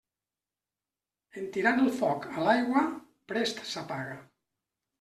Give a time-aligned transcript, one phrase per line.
[1.41, 2.85] En tirant el foc a l'aigua,
[3.35, 4.21] prest s'apaga.